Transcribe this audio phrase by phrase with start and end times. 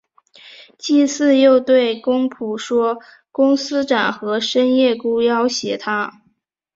[0.79, 2.97] 季姒又对公甫说
[3.31, 6.23] 公思展和申夜姑要挟她。